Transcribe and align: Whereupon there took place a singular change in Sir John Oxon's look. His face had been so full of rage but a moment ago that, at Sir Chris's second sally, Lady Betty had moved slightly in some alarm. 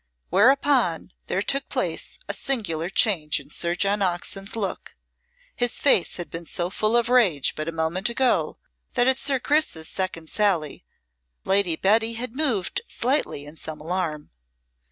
Whereupon 0.31 1.11
there 1.27 1.43
took 1.43 1.69
place 1.69 2.17
a 2.27 2.33
singular 2.33 2.89
change 2.89 3.39
in 3.39 3.49
Sir 3.51 3.75
John 3.75 4.01
Oxon's 4.01 4.55
look. 4.55 4.95
His 5.55 5.77
face 5.79 6.17
had 6.17 6.31
been 6.31 6.47
so 6.47 6.71
full 6.71 6.97
of 6.97 7.07
rage 7.07 7.53
but 7.53 7.69
a 7.69 7.71
moment 7.71 8.09
ago 8.09 8.57
that, 8.95 9.05
at 9.05 9.19
Sir 9.19 9.37
Chris's 9.39 9.87
second 9.87 10.27
sally, 10.27 10.83
Lady 11.43 11.75
Betty 11.75 12.13
had 12.13 12.35
moved 12.35 12.81
slightly 12.87 13.45
in 13.45 13.55
some 13.57 13.79
alarm. 13.79 14.31